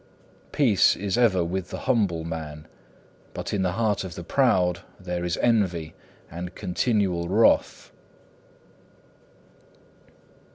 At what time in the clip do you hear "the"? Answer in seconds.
1.69-1.81, 3.61-3.73, 4.15-4.23